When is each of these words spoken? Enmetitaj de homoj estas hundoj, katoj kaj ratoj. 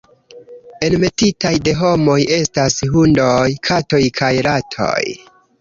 Enmetitaj 0.87 1.51
de 1.67 1.75
homoj 1.81 2.17
estas 2.39 2.79
hundoj, 2.97 3.37
katoj 3.71 4.03
kaj 4.23 4.35
ratoj. 4.49 4.99